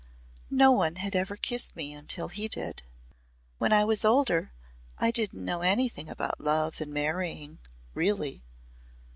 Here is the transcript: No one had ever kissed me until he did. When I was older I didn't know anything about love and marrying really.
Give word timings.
No 0.49 0.71
one 0.71 0.95
had 0.95 1.15
ever 1.15 1.35
kissed 1.35 1.75
me 1.75 1.93
until 1.93 2.29
he 2.29 2.47
did. 2.47 2.81
When 3.59 3.71
I 3.71 3.85
was 3.85 4.03
older 4.03 4.51
I 4.97 5.11
didn't 5.11 5.45
know 5.45 5.61
anything 5.61 6.09
about 6.09 6.41
love 6.41 6.81
and 6.81 6.91
marrying 6.91 7.59
really. 7.93 8.41